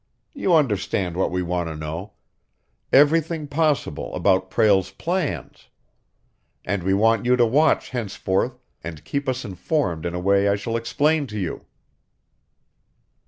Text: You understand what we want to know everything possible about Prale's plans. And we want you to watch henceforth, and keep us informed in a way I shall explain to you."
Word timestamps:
You 0.33 0.55
understand 0.55 1.15
what 1.15 1.29
we 1.29 1.43
want 1.43 1.69
to 1.69 1.75
know 1.75 2.13
everything 2.91 3.45
possible 3.45 4.15
about 4.15 4.49
Prale's 4.49 4.89
plans. 4.89 5.67
And 6.65 6.81
we 6.81 6.91
want 6.95 7.27
you 7.27 7.35
to 7.35 7.45
watch 7.45 7.91
henceforth, 7.91 8.57
and 8.83 9.05
keep 9.05 9.29
us 9.29 9.45
informed 9.45 10.07
in 10.07 10.15
a 10.15 10.19
way 10.19 10.49
I 10.49 10.55
shall 10.55 10.75
explain 10.75 11.27
to 11.27 11.37
you." 11.39 11.65